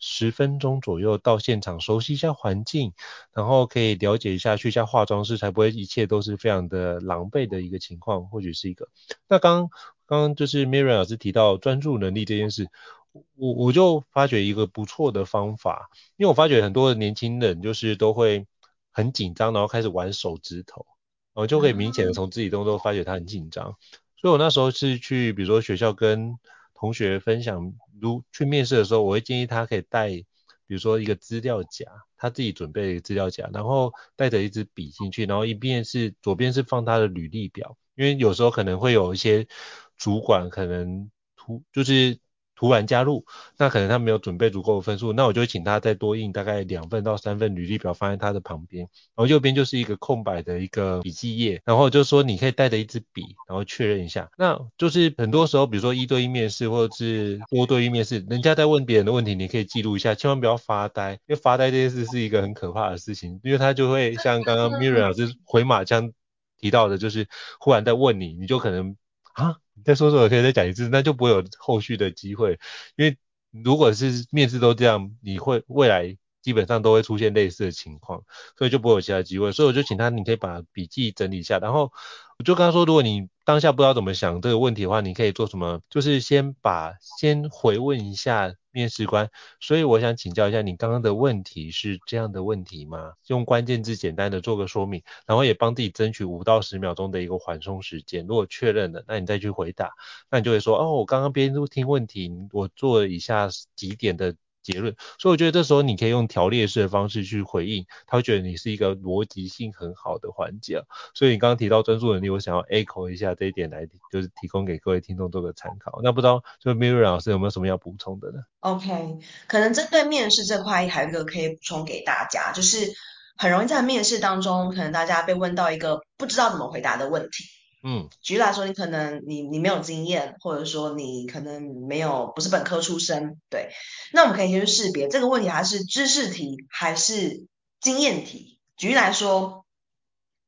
[0.00, 2.92] 十分钟左右到现场，熟悉一下环境，
[3.32, 8.88] 然后可以了解一下，去一下化妆室，才不会一切都是非常的狼狈的一个情况，或许是一个。
[9.28, 9.68] 那刚
[10.06, 12.68] 刚刚就是 Miriam 老师提到专注能力这件事。
[13.12, 18.46] 我我就发觉一个不错的方法，因为我发觉很多的年轻人就是都会
[18.92, 20.86] 很紧张，然后开始玩手指头，
[21.34, 23.76] 然后就可以明显的从自己动作发觉他很紧张。
[24.16, 26.38] 所以我那时候是去，比如说学校跟
[26.74, 30.26] 同学分享，如去面试的时候，我会建议他可以带比
[30.68, 39.48] 如说一个资料夹，他自己准备一个资料夹，然后带着一支笔进去，然后一边是左边是放他的履历表，因为有时候可能会有一些
[39.96, 42.16] 主管可能突就是。
[42.60, 43.24] 突然加入，
[43.56, 54.28] 那可能他没有准备足够的分数，那我就请他再多印大概两份到三份履历表放在他的旁边，然后右边就是一个空白的一个笔记页，然后就说你可以带着一支笔，然后确认一下。
[54.36, 66.12] 那就是很多时候，比如说一对一面试或者是多对一面试，人家在问别人的问题，你可以记录一下，千万不要发呆，因为发呆这件事是一个很可怕的事情，因为他就会像刚刚 Miriam 老师回马枪
[66.58, 67.26] 提到的，就是
[67.58, 68.94] 忽然在问你，你就可能
[69.34, 69.56] 啊。
[69.74, 72.58] 你再说说，我可以再讲一次，那就不会有后续的机会。
[72.96, 73.16] 因为
[73.50, 78.22] 如果是面试都这样，你会未来基本上都会出现类似的情况，
[78.56, 79.52] 所以就不会有其他机会。
[79.52, 81.92] 所以我就请他，你可以把笔记整理一下，然后
[82.38, 85.80] 我就跟他说，如果你当下不知道怎么想这个问题的话，你可以做什么？
[85.90, 88.54] 就是先把先回问一下。
[88.72, 93.14] 面试官，所以我想请教一下，你刚刚的问题是这样的问题吗？
[93.26, 98.24] 用关键字简单的做个说明，然后也帮自己争取五到十秒钟的一个缓冲时间。
[98.28, 99.90] 如果确认了，那你再去回答，
[100.30, 104.36] 那你就会说，哦，我刚刚边听问题，我做以下几点的。
[104.62, 110.82] 结论，所以我觉得这时候你可以用条列式的方式去回应，他会觉得你是一个逻辑性很好的环节。
[111.14, 116.00] 所以你刚刚提到专注能力，我想要 echo 一下这一点来，就是提供给各位听众做个参考。
[116.02, 122.92] 那不知道就 Miriam 老师有没有什么要补充的呢？OK，可能针对面试这块还有一个可以补充给大家，就是
[123.36, 127.44] 很容易在面试当中，可能大家被问到一个不知道怎么回答的问题。
[127.82, 133.70] 嗯，举例来说，你可能你你没有经验，或者说你可能没有不是本科出身，对，
[134.12, 137.46] 那我们可以先去识别这个问题还是知识题还是
[137.80, 138.58] 经验题。
[138.76, 139.64] 举例来说，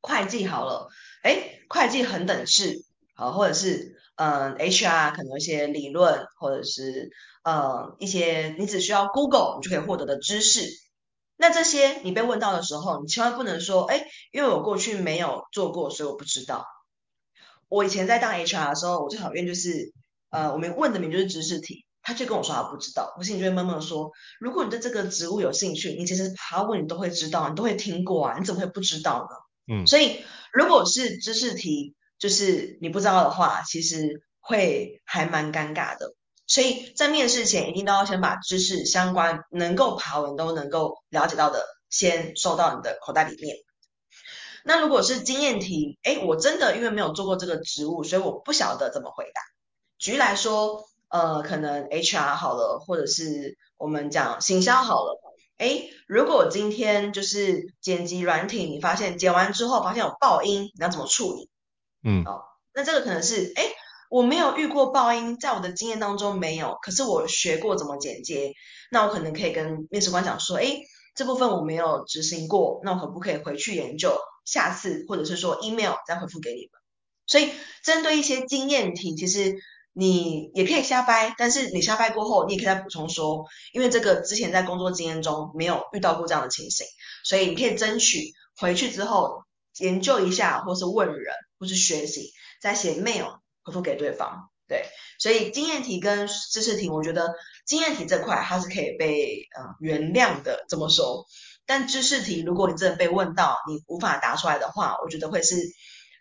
[0.02, 0.88] 会计好了，
[1.22, 7.10] 诶，会计恒等式，好，或者是嗯 HR 可能一些理论，或者是
[7.44, 10.66] 呃一些你只需要 Google 你就可以获得的知识。
[11.38, 16.66] 那这些你被问到的时候，你千万不能说，诶，因为我过去没有做过，所以我不知道。
[17.72, 19.94] 我以前在当 HR 的时候，我最讨厌就是，
[20.28, 29.74] 呃，我们问的名就是知识题，他却跟我说他不知道，我心里就会闷闷说，如果你对这个职务有兴趣，你其实爬问你都会知道，你都会听过啊，你怎么会不知道呢？
[29.74, 36.14] 嗯，所以如果是知识题，就是你不知道的话，其实会还蛮尴尬的。
[36.46, 43.56] 所以在面试前，一定都要先把知识相关能够爬文都能够了解到的，先收到你的口袋里面。
[44.64, 49.40] 那如果是经验题，诶，我真的因为没有做过这个职务，所以我不晓得怎么回答。
[49.98, 55.20] 举例来说，呃，可能 HR 好了，或者是我们讲行销好了，
[55.58, 61.48] 诶，如果今天就是剪辑软体，你发现剪完之后发现有爆音，你要怎么处理？
[62.04, 62.42] 嗯，哦，
[62.74, 63.72] 那这个可能是，诶，
[64.10, 68.52] 我没有遇过爆音，在我的经验当中没有，可是我学过怎么剪接，
[68.90, 70.80] 那我可能可以跟面试官讲说，诶，
[71.14, 74.18] 这部分我没有执行过，那我可不可以回去研究？
[74.44, 76.80] 下次或者是说 email 再回复给你们，
[77.26, 77.50] 所以
[77.82, 79.56] 针对一些经验题，其实
[79.92, 86.86] 你也可以瞎掰，但是你瞎掰过后，你也可以再补充说，因为这个之前在工作经验中没有遇到过这样的情形，
[87.24, 89.44] 所以你可以争取回去之后
[89.78, 94.48] 研究一下，或是问人，或是学习，再写 mail 回复给对方。
[94.68, 94.86] 对，
[95.18, 97.34] 所以经验题跟知识题，我觉得
[97.66, 101.26] 经验题这块它是可以被呃原谅的，怎么说？
[101.66, 105.56] 但知识题，如果你真的被问到，你无法答出来的话，我觉得会是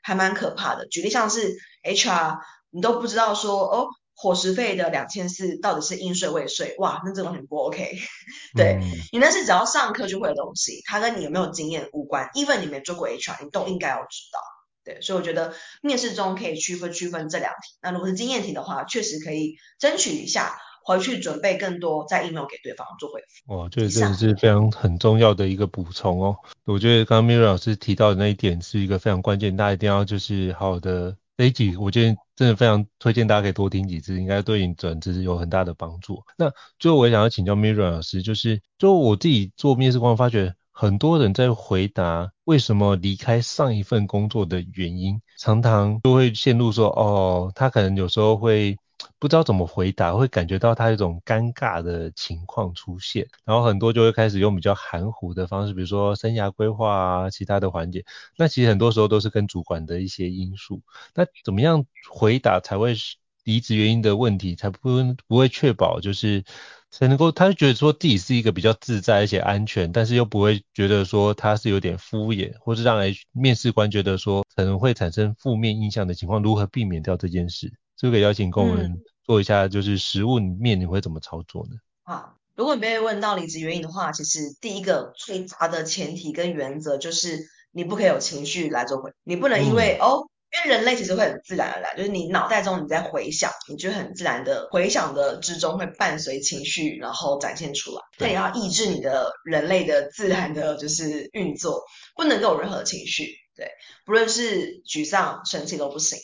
[0.04, 0.88] 还蛮可怕的。
[0.88, 2.38] 举例像是 HR，
[2.70, 7.98] 你都不知道说哦，伙食费的两千四到底是应税未税，哇，那这种很不 OK。
[8.56, 12.30] 对、嗯、你那是只要上课就会的东西，它跟你有没有经验无关。
[12.36, 14.40] even 你没做过 HR，你都应该要知道。
[14.84, 17.78] 对，所以我觉得面试中可以区分区分这两题。
[17.82, 20.58] 那如果是经验题的话，确实可以争取一下。
[20.84, 23.56] 回去准备更多，再 email 给对方做回复。
[23.56, 26.36] 哇，这个真的是非常很重要的一个补充哦。
[26.66, 36.24] 我觉得刚刚 Miriam 老师提到的那一点是一个非常关键，大家一定要就是好好的这一集，我觉得真的非常推荐大家可以多听几次，应该对你转职有很大的帮助。
[36.38, 48.78] 那最后我也想要请教 Miriam 老师，就是就我自己做面试官发觉，很多人在回答为什么离开上一份工作的原因，常常都会陷入说，哦，他可能有时候会。
[49.22, 58.04] 不知道怎么回答，会感觉到他有一种尴尬的情况出现，然后很多就会开始用比较含糊的方式，比如说生涯规划啊，其他的环节。
[58.36, 60.82] 那其实很多时候都是跟主管的一些因素。
[61.14, 62.96] 那怎么样回答才会
[63.44, 64.80] 离职原因的问题，才不
[65.28, 66.44] 不会确保就是
[66.90, 77.72] 才能够，他就觉得说自己是一个比较自在而且安全，但是又不会觉得说他是有点敷衍，或是让人面试官觉得说可能会产生负面印象的情况，如何避免掉这件事？
[77.96, 81.78] 这个邀请跟我们做一下，就是实物面你会怎么操作呢？
[82.04, 87.40] 好，如果你被问到离职原因的话，其实第一个最大的前提跟原则就是
[87.72, 98.02] 你不可以有情绪来做回，你不能因为、嗯、哦，因为人类其实会很自然而然，就是你脑袋中你在回想，你就很自然的回想的之中会伴随情绪，然后展现出来。
[98.18, 101.84] 那也要抑制你的人类的自然的就是运作，
[102.16, 103.70] 不能够有任何情绪，对，
[104.06, 106.20] 不论是沮丧、生气都不行。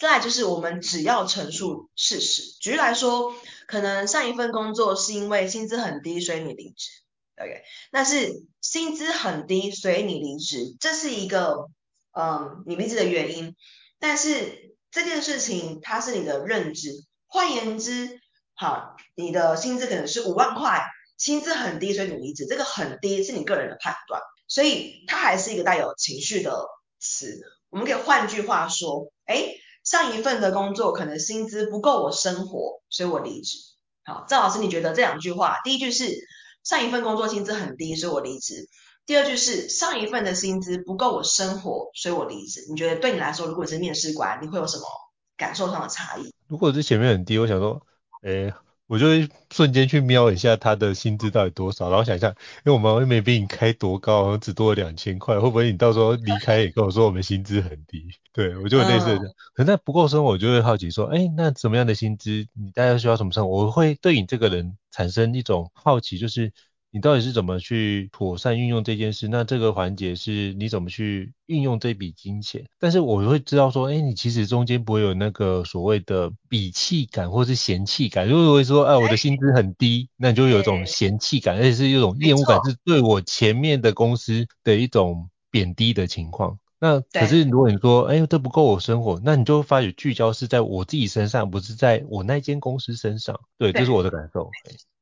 [0.00, 3.34] 再就是我们只要陈述事实，举例来说，
[3.66, 6.88] 可能上一份工作是因为薪资很低，所以你离职
[7.36, 7.62] ，OK？
[7.92, 11.68] 那是薪资很低，所以你离职，这是一个
[12.12, 13.54] 嗯你离职的原因。
[13.98, 18.22] 但是这件事情它是你的认知，换言之，
[18.54, 20.82] 好，你的薪资可能是五万块，
[21.18, 26.64] 薪资很低，所以你离职，这个很低是你个人的判断，所以它还是一个带有情绪的
[26.98, 27.38] 词。
[27.68, 29.56] 我们可以换句话说，哎。
[29.90, 33.58] 上一份的工作可能薪资不够我生活，所以我离职。
[34.04, 36.14] 好，赵老师，你觉得这两句话，第一句是
[36.62, 38.66] 上一份工作薪资很低，所以我离职；
[39.04, 42.64] 第二句是上一份的薪资不够我生活，所以我离职。
[42.70, 44.84] 你觉得对你来说，如果你是面试官，你会有什么
[45.36, 46.32] 感受上的差异？
[46.46, 47.82] 如果是前面很低，我想说，
[48.22, 48.54] 诶。
[48.90, 52.34] 我就会瞬间去瞄一下他的薪资到底多少，然后想一下，因
[52.64, 58.08] 为我们又没比你开多高，好像只多了两千块，会不会你到时候离开也跟我说我们薪资很低？
[58.34, 63.66] 对，我就会类似的，嗯、可是那不够生活，我就会好奇说，哎，那怎么样的薪资，你大概需要什么生活？
[63.66, 66.52] 我会对你这个人产生一种好奇，就是。
[66.92, 69.28] 你到底是怎么去妥善运用这件事？
[69.28, 72.64] 那这个环节是你怎么去运用这笔金钱？
[72.78, 78.28] 但是我会知道说，哎，你其实中间不会有那个所谓的鄙弃感或是嫌弃感。
[78.28, 86.58] 如果会说，哎，我的薪资很低，那你就有一种嫌弃感，而且是一种厌恶感，是对我前面的公司的一种贬低的情况。
[86.80, 93.38] 那可是如果你说，哎，这不够我生活，那你就会发觉聚焦是在我自己身上，不是在我那间公司身上。
[93.58, 94.50] 对，这是我的感受。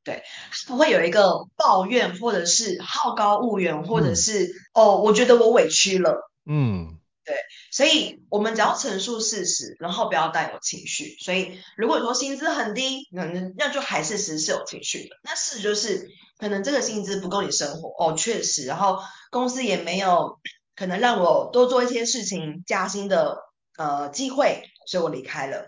[0.09, 0.23] 对，
[0.67, 6.31] 不会有一个抱怨，或者是好高骛远，或者是、嗯、哦，我觉得我委屈了。
[6.47, 6.97] 嗯，
[7.27, 7.37] 对，
[7.71, 11.19] 所以我们只要陈述事实，然后不要带有情绪。
[11.21, 13.27] 所以如果说薪资很低，那
[13.59, 15.17] 那就还是实是有情绪的。
[15.23, 17.93] 那事实就是，可能这个薪资不够你生活。
[18.03, 19.01] 哦，确实，然后
[19.31, 20.39] 公司也没有
[20.75, 23.37] 可能让我多做一些事情，加薪的
[23.77, 25.67] 呃机会，所以我离开了。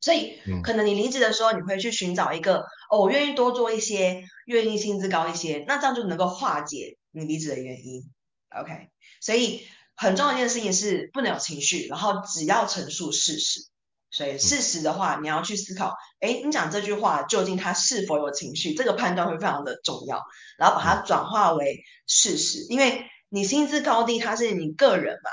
[0.00, 8.02] 所以，可能你离职的时候，你会去寻找一个，哦，我愿意多做一些，愿意薪资高一些，那这样就能够化解你离职的原因。
[8.48, 8.88] OK，
[9.20, 13.60] 所以很重要一件事情是不能有情绪，然后只要陈述事实。
[14.12, 20.24] 所以事实的话，你要去思考，哎，你讲这句话究竟它是否有情绪，这个判断会非常的重要，
[20.58, 25.30] 然后把它转化为事实，因为你薪资高低，它是你个人嘛。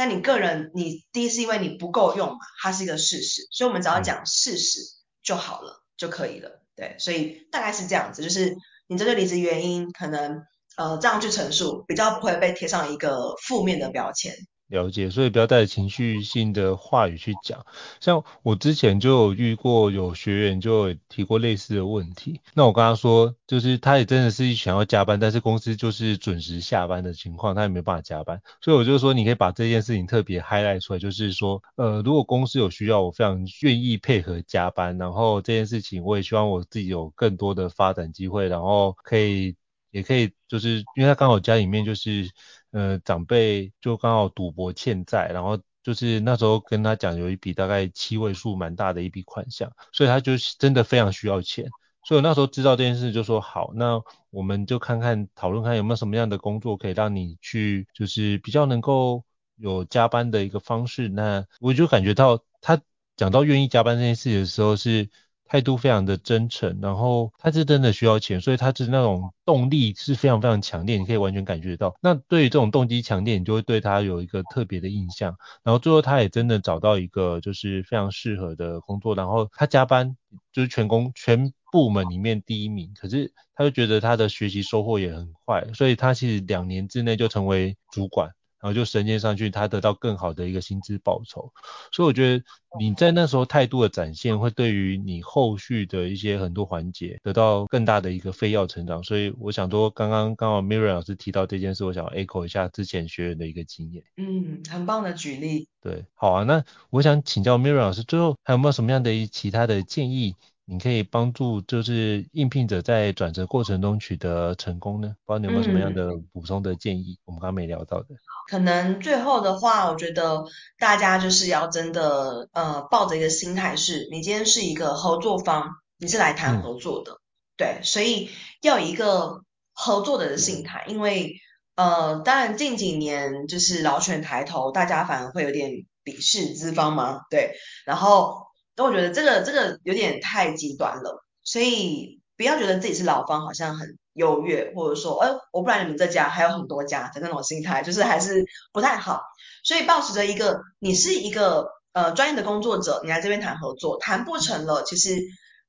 [0.00, 4.80] 那你个人，你第一是因为你不够用嘛，它是一个事实，所以我们只要讲事实
[5.22, 10.42] 就好了，嗯、就可以了，对，所以大概是这样子，就是你这个离职原因，可能
[10.78, 14.34] 呃这样去陈述，比较不会被贴上一个负面的标签。
[14.70, 17.66] 了解，所以不要带着情绪性的话语去讲。
[18.00, 28.40] 像我之前就有遇过有学员就有提过类似的问题，那我跟他说，就是他也真的是想要加班，但是公司就是准时下班的情况，他也没办法加班。
[28.60, 39.56] 所以我就说，你可以把这件事情特别 highlight 出来，就是说，呃，如果公司有需要，我非常愿意配合加班，然后这件事情我也希望我自己有更多的发展机会，然后可以。
[39.92, 42.30] 也可以，就是因为他刚好家里面就是，
[42.72, 51.66] 呃，长辈就刚好赌博欠债，然后就是那时候跟他讲有一笔大概七位数蛮大的一笔款项，所以他就真的非常需要钱，
[52.04, 54.00] 所以那时候知道这件事就说好，那
[54.30, 59.24] 我们就看看讨论看有没有什么样的工作可以让你去，就是比较能够
[59.56, 62.80] 有加班的一个方式，那我就感觉到他
[63.16, 65.10] 讲到愿意加班这件事的时候是。
[65.50, 71.92] 态度非常的真诚，然后他是真的需要钱，所以他是那种动力是非常非常强烈，你可以完全感觉到。
[72.00, 75.36] 那对于这种动机强烈，你就会对他有一个特别的印象。
[75.64, 80.16] 然后最后他也真的找到一个就是非常适合的工作，然后他加班
[80.52, 88.30] 就是全工全部门里面第一名，可是他就觉得他的学习收获也很快，所以他其实两年之内就成为主管。
[88.60, 91.52] 然后就升迁上去，他得到更好的一个薪资报酬，
[91.92, 92.44] 所以我觉得
[92.78, 99.02] 你在那时候态度的展现，会对于你后续的一些很多环节得到更大的一个飞跃成长。
[99.02, 104.04] 所以我想说，刚刚刚好 Miriam 老师提到这件事，我想 echo 一下之前学员的一个经验。
[104.16, 105.68] 嗯，很棒的举例。
[105.80, 110.36] 对，好啊，那我想请教 Miriam 老师，最后还有没有什么样的其他的建议？
[110.70, 115.16] 你可以帮助就是应聘者在转折过程中取得成功呢？
[115.26, 117.14] 不知道你有没有什么样的补充的建议？
[117.14, 118.06] 嗯、我们刚刚没聊到的。
[118.48, 120.44] 可能最后的话，我觉得
[120.78, 127.18] 大家就是要真的呃抱着一个心态是，你今天是一个合作方，你是来谈合作的，嗯、
[127.56, 128.30] 对，所以
[128.62, 129.42] 要有一个
[129.72, 131.34] 合作的心态，因为
[131.74, 137.54] 呃，当然近几年就是劳权抬头，大家反而会有点鄙视资方嘛，对，
[137.84, 149.20] 然后但我觉得这个这个有点太极端了，所以不要觉得自己是老方好像很优越，或者说，哎，我不然你们这家还有很多家的那种心态，就是还是不太好，
[149.64, 155.18] 所以保持着一个你是一个呃专业的工作者，你来这边谈合作，谈不成了，其实。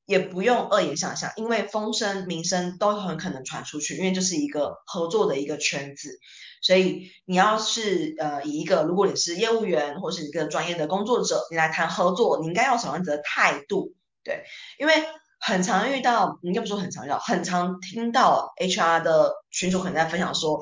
[0.05, 6.19] 也不用恶言相向，因为风声、名声都很可能传出去，因为这是一个合作的一个圈子，
[6.61, 13.93] 所以你要是呃以一个，如果你是业务员或是一个专业的工作者，你来谈合作，你应该要什么样子的态度？
[14.23, 14.43] 对，
[14.77, 14.93] 因为
[15.39, 20.61] 很常遇到，应该不说很常遇到，很常听到 HR 的群主可能在分享说，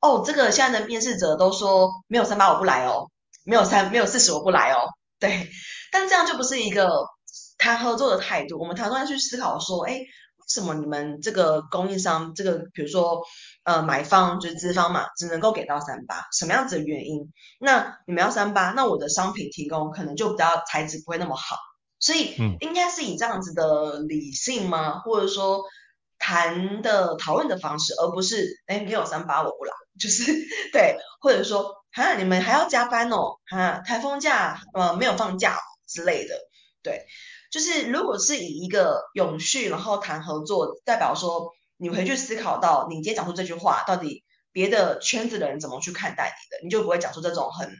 [0.00, 3.10] 哦，这个现在的面试者都说没有三八我不来哦，
[3.44, 5.48] 没有三没有四十我不来哦，对，
[5.90, 6.88] 但这样就不是一个。
[7.64, 10.06] 谈合作的态度，我们常常要去思考说，哎，为
[10.46, 13.22] 什么你们这个供应商，这个比如说
[13.62, 17.32] 呃买方就是资方嘛，只能够给到三八，什么样子的原因？
[17.58, 21.56] 那你们要三八，那我的商品提供可能就比较材质不会那么好，
[21.98, 24.98] 所以应该是以这样子的理性吗？
[24.98, 25.62] 或者说
[26.18, 30.34] 谈的讨论的方式，而不是哎没有三八我不来，就是
[30.70, 35.58] 对，或者说哈你们还要加班哦，哈台风假呃没有放假
[35.88, 36.34] 之类的，
[36.82, 37.06] 对。
[37.54, 47.70] 就是如果是以一个永续，然后谈合作，代表说你回去思考到你今天讲出这句话，到底别的圈子的人怎么去看待你的，你就不会讲出这种很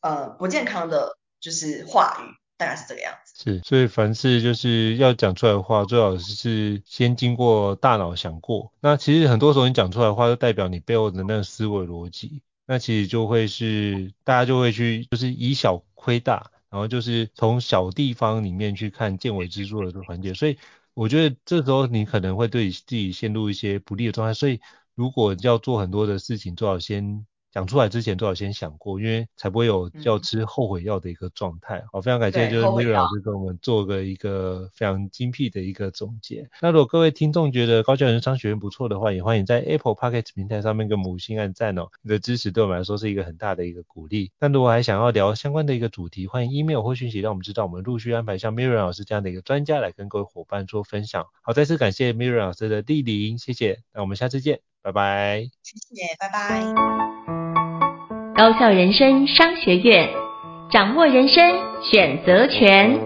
[0.00, 3.44] 呃不健康的就是话语，大概是这个样子。
[3.44, 8.72] 是，所以凡事就是要讲出来的话，最好是先经过大脑想过。
[8.80, 16.50] 那其实很多时候你讲出来的话，就代表你背后的那个思维逻辑，那其实就会是大家就会去就是以小亏大。
[16.72, 20.56] 然后就是从小地方里面去看见微知著的这个环节，所以
[20.94, 24.58] 我觉得这时候你可能会对自己陷入一些不利的状态，所以
[24.94, 27.26] 如果要做很多的事情，最好先。
[27.52, 31.84] 讲出来之前最好先想过，因为才不会有要吃后悔药的一个状态。
[31.92, 36.48] 好、嗯，非常感谢就是 Miriam 老师跟我们做个一个非常精辟的一个总结。
[36.60, 41.88] 那如果各位听众觉得高教人商学院不错的话，也欢迎在 Apple Podcast 平台上面给我们五星按赞哦。
[42.00, 44.32] 你的支持对我们来说是一个很大的一个鼓励。
[44.40, 51.26] 那如果还想要聊相关的一个主题，欢迎 email 或讯息让我们知道，我们陆续安排像 Miriam 老师这样的一个专家来跟各位伙伴做分享。
[51.42, 53.80] 好，再次感谢 Miriam 老师的莅临，谢谢。
[53.92, 55.50] 那我们下次见，拜拜。
[55.62, 57.41] 谢谢，拜拜。
[58.34, 60.08] 高校人生商学院，
[60.70, 62.98] 掌握人生选择权。